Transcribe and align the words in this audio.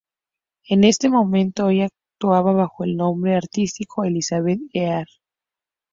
En 0.67 0.83
este 0.83 1.09
momento 1.09 1.69
ella 1.69 1.87
actuaba 2.15 2.53
bajo 2.53 2.85
el 2.85 2.97
nombre 2.97 3.35
artístico 3.35 4.03
Elizabeth 4.03 4.59
Earl. 4.73 5.05